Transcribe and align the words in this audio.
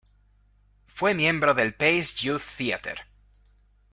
Fue 0.87 1.13
miembro 1.13 1.53
del 1.53 1.75
"Pace 1.75 2.15
Youth 2.21 2.41
Theatre". 2.57 3.01